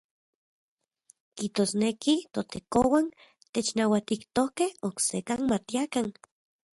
[1.37, 3.05] Kijtosneki ToTekouan
[3.53, 6.07] technauatijtokej oksekan matiakan.